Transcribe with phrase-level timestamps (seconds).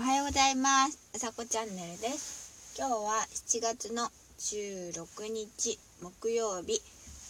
[0.00, 0.98] おはようございます。
[1.14, 2.74] あさこチャンネルです。
[2.78, 4.08] 今日は7月の
[4.38, 6.80] 16日木曜日。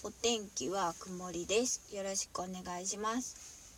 [0.05, 1.93] お天気は曇りです。
[1.93, 3.75] よろしくお願いします。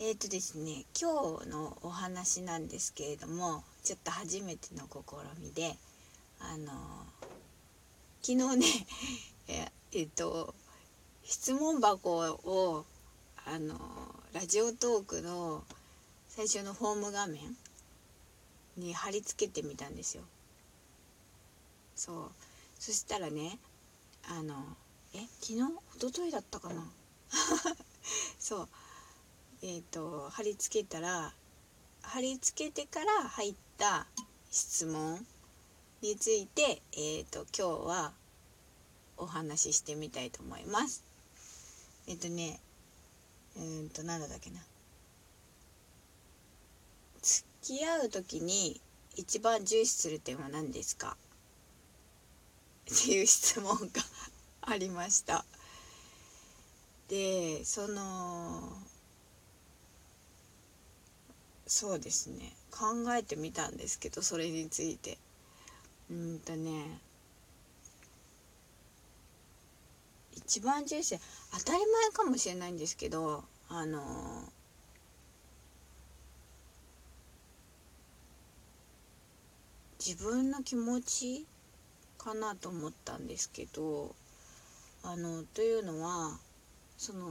[0.00, 5.76] えーとですね、今日のお話なんですけれども、ちょっと初めての試みで、
[6.40, 6.72] あの
[8.22, 8.66] 昨日ね、
[9.48, 10.54] ええっと
[11.22, 12.86] 質問箱を
[13.44, 13.78] あの
[14.32, 15.62] ラジオトークの
[16.30, 17.40] 最初のホーム画面
[18.76, 20.24] に貼り付けてみたんですよ。
[21.94, 22.30] そう。
[22.78, 23.58] そしたらね
[24.28, 24.54] あの
[25.14, 25.60] え昨日？
[25.96, 26.84] 一昨日だったかな？
[28.38, 28.68] そう。
[29.62, 31.32] えっ、と貼り付けたら
[32.02, 34.06] 貼り付けてから入った
[34.50, 35.24] 質問
[36.02, 38.12] についてえっ、と今日は
[39.16, 41.02] お話ししてみたいと思います。
[42.06, 42.60] えっ、とね
[43.56, 44.60] うんと何だっけな？
[47.64, 48.78] 付き合う時に
[49.16, 51.16] 一番重視する点は何ですか？
[52.92, 53.78] っていう質問が
[54.60, 55.46] ありました。
[57.08, 58.70] でその
[61.66, 62.52] そうですね。
[62.70, 65.16] 考えてみたんですけどそれについて。
[66.10, 66.98] うんとね。
[70.36, 71.18] 一番重視
[71.50, 74.02] 当たり前かもしれないんですけどあの
[80.06, 81.46] 自分の気持ち
[82.18, 84.14] かなと思ったんですけど
[85.02, 86.38] あのというのは
[86.98, 87.28] その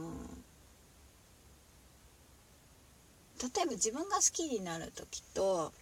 [3.40, 5.72] 例えば自分が好きになる時と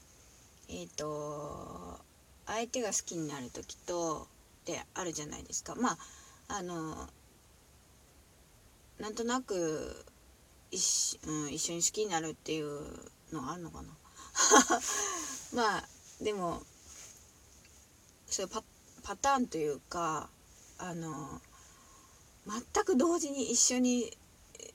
[0.68, 1.98] えっ、と
[2.46, 4.26] 相手が好きになる時と
[4.66, 5.74] であるじゃないですか。
[5.74, 5.98] まあ
[6.48, 7.08] あの
[8.98, 10.04] なんとなく
[10.70, 12.80] 一,、うん、一緒に好きになるっていう
[13.32, 13.88] のあるのかな。
[15.54, 15.88] まあ
[16.20, 16.62] でも
[18.32, 18.62] そういうパ
[19.02, 20.30] パターンというか
[20.78, 21.42] あの
[22.46, 24.10] 全く同時に一緒に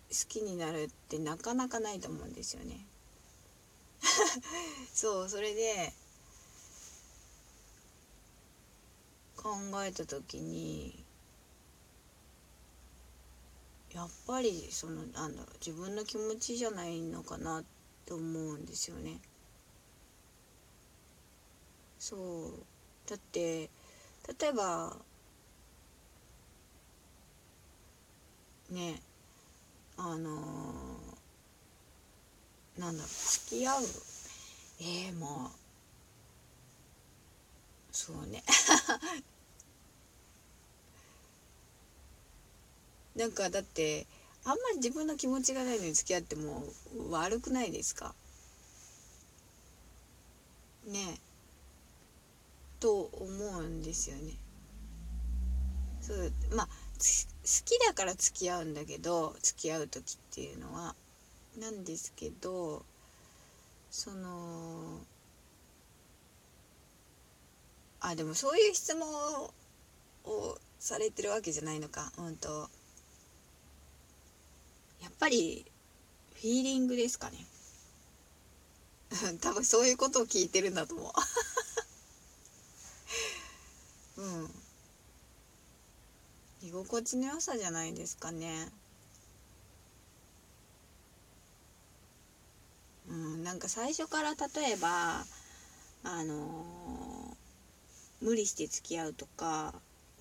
[0.09, 2.85] 好きになるってなかなかないと思うんですよね。
[4.93, 5.91] そうそれで
[9.35, 11.03] 考えた時に
[13.91, 17.63] やっぱりそのなんだろう自分の気持ちじゃないのかなっ
[18.05, 19.19] て思うんですよね。
[21.97, 22.76] そう
[23.07, 23.69] だって
[24.39, 24.97] 例えば
[28.69, 29.01] ね
[29.97, 33.83] あのー、なんだろう付き合う
[34.79, 35.57] えー、もう
[37.91, 38.43] そうね。
[43.15, 44.05] なんかだって
[44.45, 46.63] あんまり自分の気持ちがないのに付き合っても
[47.09, 48.13] 悪くないですか？
[50.85, 51.19] ね。
[51.19, 51.26] え
[52.79, 54.33] と思うんですよね。
[56.01, 56.71] そうまあ好
[57.65, 60.95] きだから付き合うんだけど付き合う時っていうのは。
[61.59, 62.85] なんですけど
[63.89, 65.01] その
[67.99, 69.09] あでもそういう質問
[70.25, 72.11] をされてるわけじゃないのか。
[72.17, 72.69] うんと。
[75.01, 75.65] やっぱり
[76.35, 77.45] フィーリングですかね。
[79.41, 81.11] 多分そういうことを聞いてるんだと思う。
[84.17, 84.49] うん。
[86.61, 88.69] 居心地の良さじゃないですかね。
[93.09, 95.23] うんなんか最初から例えば
[96.03, 99.73] あのー、無理して付き合うとか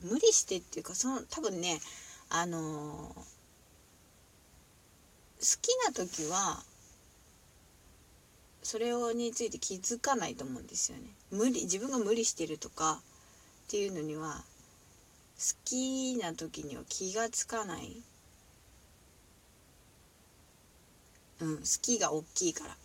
[0.03, 1.81] 無理してっていうかその多分ね
[2.29, 3.23] あのー、好
[5.61, 6.63] きな時は
[8.63, 11.05] それをについて気づかないと思うんですよね。
[11.31, 13.01] 無理自分が無理してるとか
[13.67, 14.45] っていうのには
[15.37, 18.01] 好きな時には気がつかない。
[21.41, 22.77] うん好きが大きいから。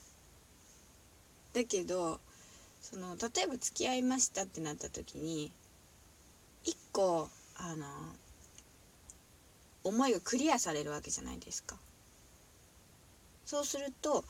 [1.54, 2.20] だけど
[2.82, 5.52] その例えば付き合いましたってなった時に
[6.64, 7.86] 一個あの
[9.84, 11.78] 思いがクリアされるわけじゃないですか。
[13.46, 14.26] そうすると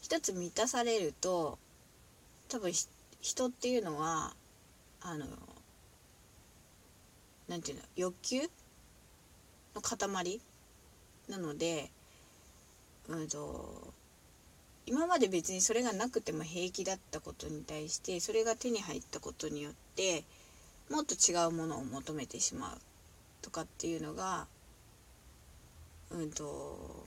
[0.00, 1.58] 一つ満たされると
[2.48, 2.70] 多分
[3.20, 4.34] 人っていうのは
[5.00, 5.26] あの
[7.48, 8.40] なんていうの欲求
[9.74, 10.40] の塊
[11.28, 11.90] なので、
[13.08, 13.92] うんと、
[14.86, 20.24] 今まで別にそれがなくても平気だったことに対してそれが手に入ったことによって
[20.90, 22.78] もっと違うものを求めてしまう
[23.42, 24.46] とかっていうのが
[26.10, 27.06] うんと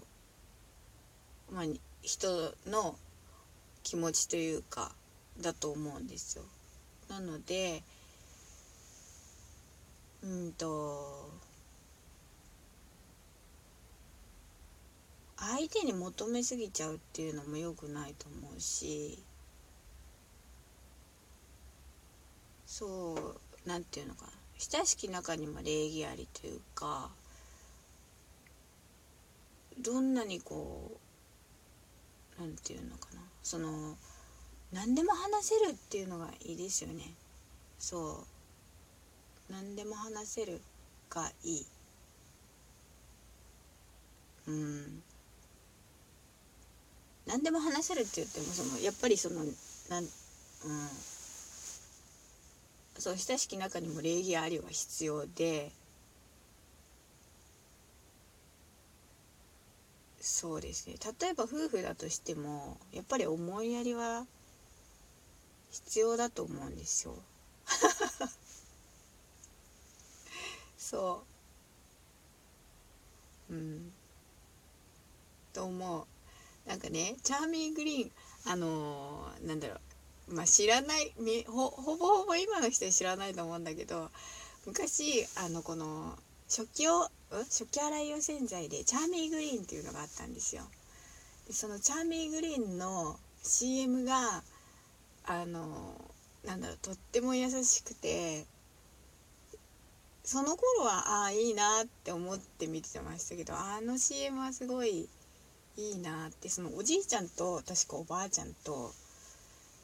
[1.52, 1.64] まあ
[2.04, 2.96] 人の
[3.82, 4.92] 気持ちというか
[5.42, 6.44] だと思うんですよ。
[7.10, 7.84] なので
[10.24, 11.32] うんと
[15.38, 19.24] 相手に求めすぎちゃうっていうのも良くないと思うし
[22.68, 23.36] そ
[23.66, 27.10] うなんていうのかな親しき中にも礼儀ありというか
[29.80, 30.92] どんなにこ
[32.38, 33.98] うなんていうのかなその
[34.72, 37.14] 何でも話せるっていうのがいいですよね。
[37.78, 38.41] そう。
[39.52, 40.62] 何でも話せる
[41.10, 41.66] がいい。
[44.48, 45.02] うん。
[47.28, 49.36] 何でも話せるって言ってもそのやっぱりその
[49.90, 50.10] なんうん。
[52.98, 55.72] そう親しき中にも礼儀ありは必要で。
[60.22, 60.96] そうですね。
[61.20, 64.26] 例えば夫婦だとしてもやっぱり思いやりは
[65.72, 67.16] 必要だと思うんですよ。
[70.92, 71.24] そ
[73.50, 73.54] う。
[73.54, 73.94] うん。
[75.54, 76.70] と思う。
[76.70, 78.12] なんかねチャーミーグリーン
[78.46, 79.76] あのー、なんだろ
[80.30, 80.36] う。
[80.36, 81.14] まあ知らない
[81.48, 84.10] ほほぼほぼ今の人知らないと思うんだけど
[84.66, 86.18] 昔あのこの
[86.50, 87.10] 食器を
[87.50, 90.64] 食器洗い用洗剤でチャーミーグリーンっていうのがあったんですよ。
[91.48, 94.44] でそのチャーミーグリーンの CM が
[95.26, 95.96] あの
[96.46, 98.46] なんだろうとっても優しくて
[100.32, 105.10] その頃はああいいなって思って見てましたけどあの CM はすごい
[105.76, 108.94] いいなってそのおじいちゃんと確かおばあちゃんと、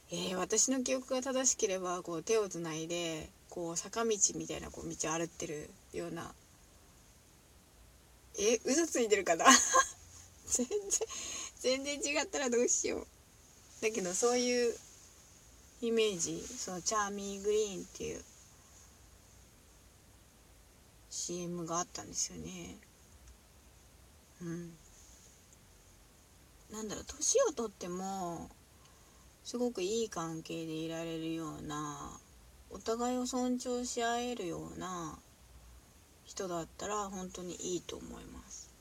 [0.10, 6.32] えー、私の記憶が正しければこう手をつないでこう坂道みたいなこう道を歩ってるような
[8.40, 9.44] え嘘ついてるかな？
[10.48, 10.80] 全然
[11.60, 13.08] 全然違ったらどうしよう。
[13.82, 14.74] だけどそういう
[15.82, 18.24] イメージそのチャーミーグリーンっていう
[21.28, 22.78] CM があったんですよね。
[24.42, 24.72] うん。
[26.72, 28.50] なんだろう年をとっても
[29.44, 32.18] すごくいい関係でいられるような
[32.70, 35.20] お互いを尊重し合えるような
[36.24, 38.74] 人だったら本当にいいと思います。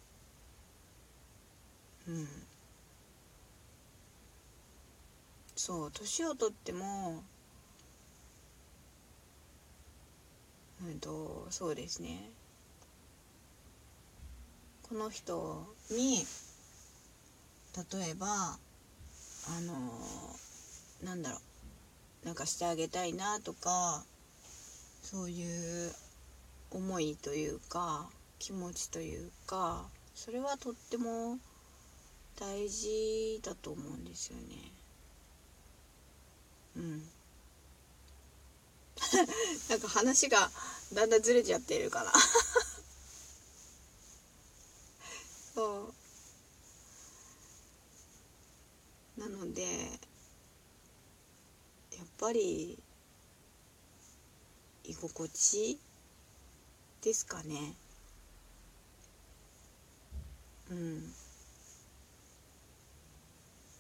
[2.07, 2.29] うん。
[5.57, 7.25] そう年をとっても
[10.85, 12.36] うんとそうですね。
[14.89, 16.25] この人に
[17.93, 19.91] 例えばあの
[21.03, 21.39] なんだろ
[22.23, 24.05] うなんかしてあげたいなとか
[25.03, 25.93] そういう
[26.71, 28.07] 思いというか
[28.39, 29.85] 気持ちというか
[30.15, 31.39] それはとっても
[32.39, 34.73] 大事だと思うんですよね。
[36.77, 37.03] うん。
[39.71, 40.51] なんか話が
[40.93, 42.13] だんだんずれちゃってるから。
[45.57, 45.91] そ
[49.17, 49.21] う。
[49.21, 49.69] なのでや
[52.05, 52.79] っぱり
[54.85, 55.81] 居心地
[57.01, 57.73] ですかね。
[60.71, 61.15] うん。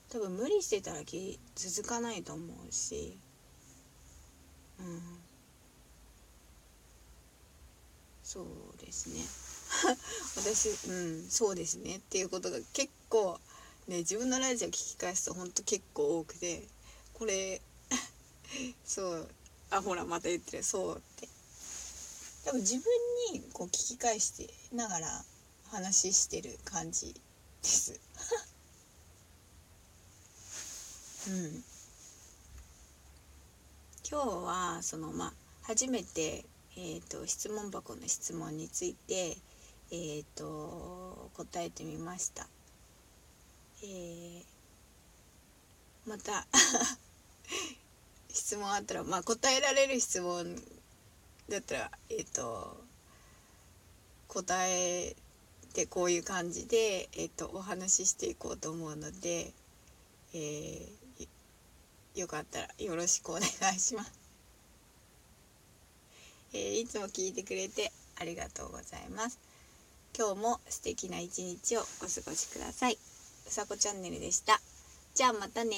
[0.08, 3.18] 多分無理してたらき続かないと思うし。
[4.80, 5.02] うん。
[8.22, 8.46] そう
[8.80, 9.45] ですね。
[10.36, 11.96] 私うんそうですね。
[11.96, 13.38] っていうことが結構
[13.86, 16.66] ね自分のラジオ聞き返すとほんと結構多くて
[17.14, 17.60] これ
[18.84, 19.28] そう
[19.70, 20.62] あほらまた言ってる。
[20.62, 21.28] そうって。
[22.44, 22.82] 多分自分
[23.32, 25.24] にこう聞き返してながら
[25.70, 27.14] 話してる感じ
[27.62, 27.98] です。
[31.28, 31.64] うん。
[34.08, 35.32] 今日はそのまあ
[35.62, 36.44] 初めて、
[36.76, 39.36] えーと、質問箱の質問について、
[39.90, 42.46] えーと、答えてみました。
[43.82, 44.44] えー、
[46.06, 46.46] また
[48.32, 50.56] 質問あったら、まあ、答えられる質問
[51.48, 52.76] だったら、えっ、ー、と
[54.28, 55.14] 答え
[55.72, 59.52] てこういう感じで、えーと、お話ししていこうと思うので、
[60.32, 61.06] えー
[62.16, 64.12] よかったらよろしくお願いします。
[66.54, 69.38] えー、いつも聞いてくれてありがとうございます。
[70.18, 72.94] 今日も素敵な一日をお過ごしください。
[72.94, 74.58] うさこチャンネルでした。
[75.14, 75.76] じゃあまたね